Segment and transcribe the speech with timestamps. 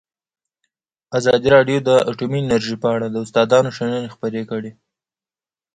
[1.17, 4.71] ازادي راډیو د اټومي انرژي په اړه د استادانو شننې خپرې کړي.